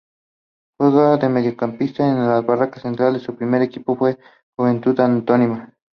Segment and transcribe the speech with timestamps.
[0.79, 4.17] Juega de mediocampista en el Barracas Central y su primer equipo fue
[4.57, 5.77] Juventud Antoniana.